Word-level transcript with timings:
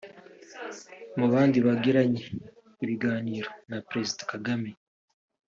Mu 1.17 1.25
bandi 1.33 1.57
bagiranye 1.65 2.21
ibiganiro 2.83 3.49
na 3.69 3.77
Perezida 3.87 4.21
Kagame 4.31 4.69